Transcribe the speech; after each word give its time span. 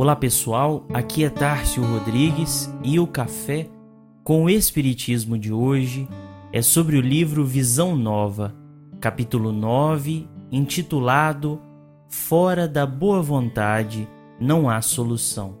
Olá 0.00 0.16
pessoal, 0.16 0.86
aqui 0.94 1.24
é 1.24 1.28
Tárcio 1.28 1.84
Rodrigues 1.84 2.72
e 2.82 2.98
o 2.98 3.06
café 3.06 3.68
com 4.24 4.44
o 4.44 4.48
Espiritismo 4.48 5.36
de 5.36 5.52
hoje 5.52 6.08
é 6.50 6.62
sobre 6.62 6.96
o 6.96 7.02
livro 7.02 7.44
Visão 7.44 7.94
Nova, 7.94 8.56
capítulo 8.98 9.52
9, 9.52 10.26
intitulado 10.50 11.60
Fora 12.08 12.66
da 12.66 12.86
Boa 12.86 13.20
Vontade 13.20 14.08
não 14.40 14.70
há 14.70 14.80
solução. 14.80 15.58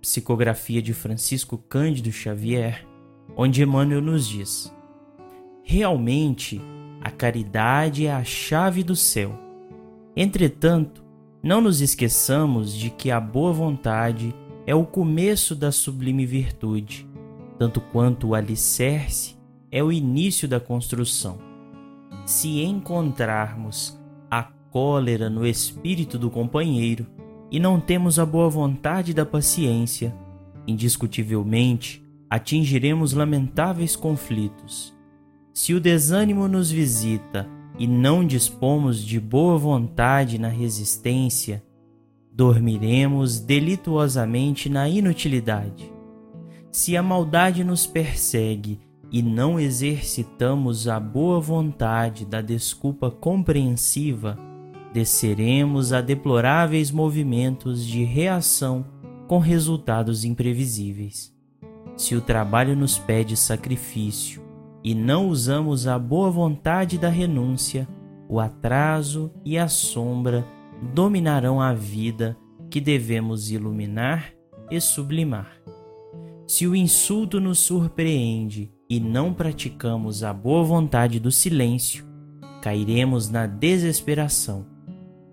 Psicografia 0.00 0.82
de 0.82 0.92
Francisco 0.92 1.56
Cândido 1.56 2.10
Xavier, 2.10 2.84
onde 3.36 3.62
Emmanuel 3.62 4.02
nos 4.02 4.26
diz: 4.26 4.74
Realmente, 5.62 6.60
a 7.00 7.12
caridade 7.12 8.06
é 8.06 8.12
a 8.12 8.24
chave 8.24 8.82
do 8.82 8.96
céu. 8.96 9.38
Entretanto, 10.16 11.05
não 11.46 11.60
nos 11.60 11.80
esqueçamos 11.80 12.74
de 12.74 12.90
que 12.90 13.08
a 13.08 13.20
boa 13.20 13.52
vontade 13.52 14.34
é 14.66 14.74
o 14.74 14.84
começo 14.84 15.54
da 15.54 15.70
sublime 15.70 16.26
virtude, 16.26 17.08
tanto 17.56 17.80
quanto 17.80 18.26
o 18.26 18.34
alicerce 18.34 19.36
é 19.70 19.80
o 19.80 19.92
início 19.92 20.48
da 20.48 20.58
construção. 20.58 21.38
Se 22.24 22.64
encontrarmos 22.64 23.96
a 24.28 24.42
cólera 24.42 25.30
no 25.30 25.46
espírito 25.46 26.18
do 26.18 26.30
companheiro 26.30 27.06
e 27.48 27.60
não 27.60 27.78
temos 27.78 28.18
a 28.18 28.26
boa 28.26 28.50
vontade 28.50 29.14
da 29.14 29.24
paciência, 29.24 30.12
indiscutivelmente 30.66 32.04
atingiremos 32.28 33.12
lamentáveis 33.12 33.94
conflitos. 33.94 34.92
Se 35.54 35.74
o 35.74 35.80
desânimo 35.80 36.48
nos 36.48 36.72
visita 36.72 37.48
e 37.78 37.86
não 37.86 38.24
dispomos 38.24 39.04
de 39.04 39.20
boa 39.20 39.58
vontade 39.58 40.38
na 40.38 40.48
resistência, 40.48 41.62
dormiremos 42.32 43.38
delituosamente 43.38 44.68
na 44.68 44.88
inutilidade. 44.88 45.92
Se 46.70 46.96
a 46.96 47.02
maldade 47.02 47.64
nos 47.64 47.86
persegue 47.86 48.80
e 49.10 49.22
não 49.22 49.58
exercitamos 49.58 50.88
a 50.88 50.98
boa 50.98 51.40
vontade 51.40 52.24
da 52.24 52.40
desculpa 52.40 53.10
compreensiva, 53.10 54.38
desceremos 54.92 55.92
a 55.92 56.00
deploráveis 56.00 56.90
movimentos 56.90 57.84
de 57.84 58.04
reação 58.04 58.84
com 59.26 59.38
resultados 59.38 60.24
imprevisíveis. 60.24 61.34
Se 61.96 62.14
o 62.14 62.20
trabalho 62.20 62.76
nos 62.76 62.98
pede 62.98 63.36
sacrifício 63.36 64.45
e 64.82 64.94
não 64.94 65.28
usamos 65.28 65.86
a 65.86 65.98
boa 65.98 66.30
vontade 66.30 66.98
da 66.98 67.08
renúncia, 67.08 67.88
o 68.28 68.40
atraso 68.40 69.32
e 69.44 69.56
a 69.58 69.68
sombra 69.68 70.46
dominarão 70.94 71.60
a 71.60 71.72
vida 71.72 72.36
que 72.70 72.80
devemos 72.80 73.50
iluminar 73.50 74.32
e 74.70 74.80
sublimar. 74.80 75.52
Se 76.46 76.66
o 76.66 76.76
insulto 76.76 77.40
nos 77.40 77.58
surpreende 77.58 78.72
e 78.88 79.00
não 79.00 79.34
praticamos 79.34 80.22
a 80.22 80.32
boa 80.32 80.62
vontade 80.62 81.18
do 81.18 81.32
silêncio, 81.32 82.04
cairemos 82.62 83.28
na 83.28 83.46
desesperação. 83.46 84.66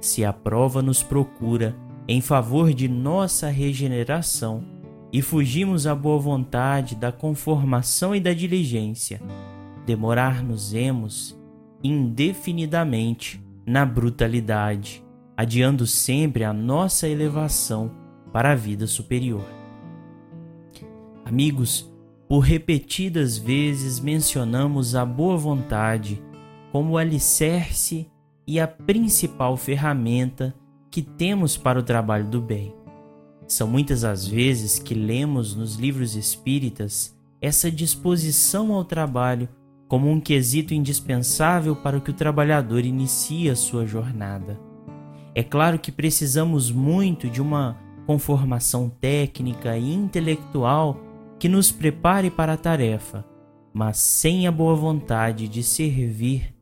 Se 0.00 0.24
a 0.24 0.32
prova 0.32 0.82
nos 0.82 1.02
procura 1.02 1.76
em 2.08 2.20
favor 2.20 2.72
de 2.72 2.88
nossa 2.88 3.48
regeneração, 3.48 4.64
e 5.12 5.22
fugimos 5.22 5.86
à 5.86 5.94
boa 5.94 6.18
vontade 6.18 6.94
da 6.94 7.12
conformação 7.12 8.14
e 8.14 8.20
da 8.20 8.32
diligência, 8.32 9.20
demorar-nos-emos 9.86 11.38
indefinidamente 11.82 13.40
na 13.64 13.84
brutalidade, 13.84 15.04
adiando 15.36 15.86
sempre 15.86 16.44
a 16.44 16.52
nossa 16.52 17.08
elevação 17.08 17.90
para 18.32 18.52
a 18.52 18.54
vida 18.54 18.86
superior. 18.86 19.44
Amigos, 21.24 21.92
por 22.28 22.40
repetidas 22.40 23.38
vezes 23.38 24.00
mencionamos 24.00 24.94
a 24.94 25.04
boa 25.04 25.36
vontade 25.36 26.22
como 26.72 26.92
o 26.92 26.98
alicerce 26.98 28.10
e 28.46 28.60
a 28.60 28.66
principal 28.66 29.56
ferramenta 29.56 30.54
que 30.90 31.02
temos 31.02 31.56
para 31.56 31.78
o 31.78 31.82
trabalho 31.82 32.28
do 32.28 32.40
bem. 32.40 32.74
São 33.46 33.68
muitas 33.68 34.02
as 34.02 34.26
vezes 34.26 34.78
que 34.78 34.94
lemos 34.94 35.54
nos 35.54 35.76
livros 35.76 36.16
espíritas 36.16 37.16
essa 37.40 37.70
disposição 37.70 38.72
ao 38.72 38.84
trabalho 38.84 39.48
como 39.86 40.10
um 40.10 40.20
quesito 40.20 40.74
indispensável 40.74 41.76
para 41.76 42.00
que 42.00 42.10
o 42.10 42.14
trabalhador 42.14 42.84
inicie 42.84 43.48
a 43.48 43.54
sua 43.54 43.86
jornada. 43.86 44.58
É 45.32 45.44
claro 45.44 45.78
que 45.78 45.92
precisamos 45.92 46.72
muito 46.72 47.30
de 47.30 47.40
uma 47.40 47.78
conformação 48.04 48.88
técnica 48.88 49.76
e 49.76 49.94
intelectual 49.94 50.98
que 51.38 51.48
nos 51.48 51.70
prepare 51.70 52.30
para 52.30 52.54
a 52.54 52.56
tarefa, 52.56 53.24
mas 53.72 53.98
sem 53.98 54.46
a 54.48 54.50
boa 54.50 54.74
vontade 54.74 55.46
de 55.46 55.62
servir, 55.62 56.52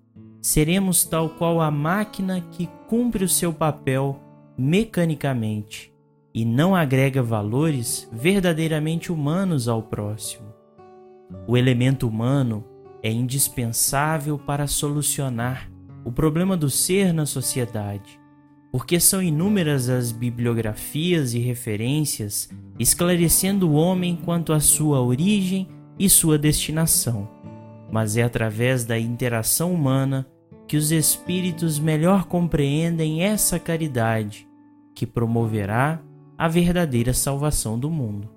seremos 0.43 1.05
tal 1.05 1.31
qual 1.31 1.63
a 1.63 1.71
máquina 1.71 2.43
que 2.51 2.69
cumpre 2.89 3.25
o 3.25 3.29
seu 3.29 3.55
papel 3.55 4.21
mecanicamente 4.59 5.94
e 6.35 6.45
não 6.45 6.75
agrega 6.75 7.23
valores 7.23 8.09
verdadeiramente 8.13 9.13
humanos 9.13 9.69
ao 9.69 9.81
próximo. 9.81 10.53
O 11.47 11.57
elemento 11.57 12.09
humano 12.09 12.65
é 13.03 13.11
indispensável 13.11 14.37
para 14.37 14.67
solucionar 14.67 15.71
o 16.05 16.11
problema 16.11 16.57
do 16.57 16.69
ser 16.69 17.15
na 17.15 17.25
sociedade, 17.25 18.19
porque 18.73 18.99
são 18.99 19.23
inúmeras 19.23 19.89
as 19.89 20.11
bibliografias 20.11 21.35
e 21.35 21.39
referências 21.39 22.51
esclarecendo 22.79 23.71
o 23.71 23.75
homem 23.75 24.17
quanto 24.17 24.53
à 24.53 24.59
sua 24.59 25.01
origem 25.01 25.69
e 25.97 26.09
sua 26.09 26.37
destinação. 26.37 27.29
Mas 27.93 28.17
é 28.17 28.25
através 28.25 28.85
da 28.85 28.99
interação 28.99 29.73
humana 29.73 30.27
que 30.67 30.77
os 30.77 30.91
espíritos 30.91 31.79
melhor 31.79 32.25
compreendem 32.25 33.23
essa 33.23 33.59
caridade 33.61 34.49
que 34.95 35.07
promoverá 35.07 36.03
a 36.37 36.49
verdadeira 36.49 37.15
salvação 37.15 37.79
do 37.79 37.91
mundo. 37.91 38.29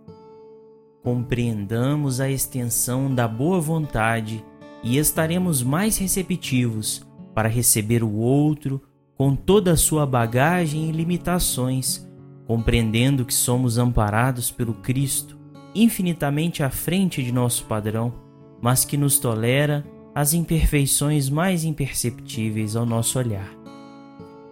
Compreendamos 1.04 2.20
a 2.20 2.30
extensão 2.30 3.14
da 3.14 3.28
boa 3.28 3.60
vontade 3.60 4.44
e 4.84 4.98
estaremos 4.98 5.64
mais 5.64 5.98
receptivos 5.98 7.06
para 7.34 7.50
receber 7.50 8.04
o 8.04 8.14
outro 8.14 8.82
com 9.18 9.36
toda 9.36 9.72
a 9.72 9.78
sua 9.78 10.06
bagagem 10.06 10.90
e 10.90 10.92
limitações, 10.92 12.08
compreendendo 12.46 13.26
que 13.26 13.34
somos 13.34 13.78
amparados 13.78 14.52
pelo 14.52 14.76
Cristo, 14.76 15.38
infinitamente 15.74 16.62
à 16.62 16.70
frente 16.70 17.24
de 17.24 17.32
nosso 17.32 17.66
padrão, 17.66 18.14
mas 18.62 18.86
que 18.86 18.98
nos 18.98 19.18
tolera 19.18 19.86
as 20.14 20.34
imperfeições 20.34 21.30
mais 21.30 21.64
imperceptíveis 21.64 22.76
ao 22.76 22.86
nosso 22.86 23.18
olhar. 23.18 23.50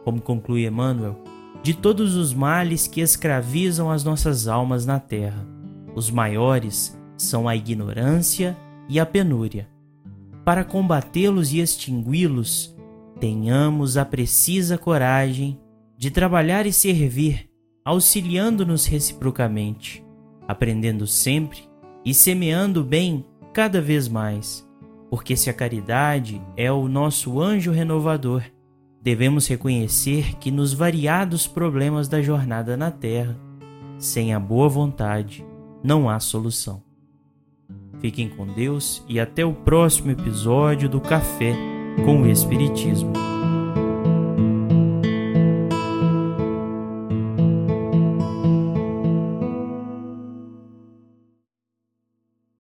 Como 0.04 0.22
conclui 0.22 0.66
Emmanuel, 0.66 1.20
de 1.66 1.74
todos 1.74 2.14
os 2.14 2.32
males 2.32 2.86
que 2.86 3.02
escravizam 3.02 3.90
as 3.90 4.04
nossas 4.04 4.48
almas 4.48 4.86
na 4.86 5.00
terra. 5.00 5.48
Os 5.96 6.12
maiores 6.12 6.96
são 7.18 7.48
a 7.48 7.56
ignorância 7.56 8.56
e 8.88 9.00
a 9.00 9.06
penúria. 9.06 9.68
Para 10.46 10.64
combatê-los 10.64 11.52
e 11.54 11.60
extingui-los, 11.60 12.78
tenhamos 13.20 13.98
a 13.98 14.06
precisa 14.06 14.78
coragem 14.78 15.60
de 15.98 16.12
trabalhar 16.12 16.68
e 16.68 16.72
servir, 16.72 17.50
auxiliando-nos 17.84 18.86
reciprocamente, 18.86 20.06
aprendendo 20.48 21.08
sempre 21.08 21.62
e 22.06 22.14
semeando 22.14 22.82
o 22.82 22.84
bem 22.84 23.26
cada 23.52 23.82
vez 23.82 24.08
mais, 24.08 24.70
porque 25.10 25.36
se 25.36 25.50
a 25.50 25.54
caridade 25.54 26.40
é 26.56 26.72
o 26.72 26.88
nosso 26.88 27.42
anjo 27.42 27.72
renovador, 27.72 28.44
devemos 29.06 29.46
reconhecer 29.46 30.36
que 30.38 30.50
nos 30.50 30.74
variados 30.74 31.46
problemas 31.46 32.08
da 32.08 32.24
jornada 32.24 32.76
na 32.76 32.90
Terra, 32.90 33.38
sem 34.00 34.34
a 34.34 34.40
boa 34.40 34.68
vontade, 34.68 35.46
não 35.84 36.10
há 36.10 36.20
solução. 36.20 36.82
Fiquem 38.00 38.28
com 38.28 38.48
Deus 38.48 39.06
e 39.08 39.20
até 39.20 39.46
o 39.46 39.54
próximo 39.54 40.10
episódio 40.10 40.90
do 40.90 41.00
Café 41.00 41.56
com 42.04 42.24
o 42.24 42.28
Espiritismo. 42.28 43.35